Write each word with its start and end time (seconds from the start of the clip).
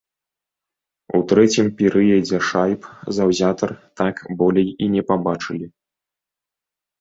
У 1.17 1.19
трэцім 1.31 1.65
перыядзе 1.81 2.39
шайб 2.49 2.87
заўзятар 3.19 3.69
так 4.03 4.15
болей 4.41 4.69
і 4.87 4.89
не 4.97 5.01
пабачылі. 5.13 5.67